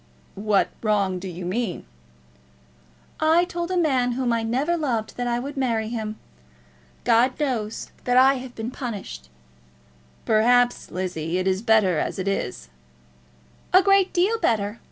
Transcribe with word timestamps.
"What 0.33 0.69
wrong 0.81 1.19
do 1.19 1.27
you 1.27 1.45
mean?" 1.45 1.85
"I 3.19 3.45
told 3.45 3.69
a 3.69 3.77
man 3.77 4.13
whom 4.13 4.33
I 4.33 4.41
never 4.41 4.75
loved 4.75 5.15
that 5.15 5.27
I 5.27 5.37
would 5.37 5.55
marry 5.55 5.89
him. 5.89 6.15
God 7.03 7.39
knows 7.39 7.91
that 8.05 8.17
I 8.17 8.33
have 8.39 8.55
been 8.55 8.71
punished." 8.71 9.29
"Perhaps, 10.25 10.89
Lizzie, 10.89 11.37
it 11.37 11.45
is 11.47 11.61
better 11.61 11.99
as 11.99 12.17
it 12.17 12.27
is." 12.27 12.69
"A 13.73 13.83
great 13.83 14.11
deal 14.11 14.39
better. 14.39 14.79